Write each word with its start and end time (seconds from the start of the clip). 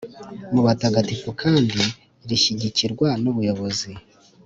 mu 0.53 0.61
batagatifu 0.67 1.29
kandi 1.41 1.81
rishyigikirwa 2.29 3.07
n’ubuyobozi 3.23 3.91